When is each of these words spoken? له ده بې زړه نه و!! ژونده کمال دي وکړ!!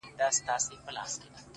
له 0.03 0.07
ده 0.19 0.27
بې 0.29 0.35
زړه 0.35 0.45
نه 0.47 0.53
و!! 0.55 0.59
ژونده 0.63 0.77
کمال 0.79 1.13
دي 1.19 1.27
وکړ!! 1.27 1.49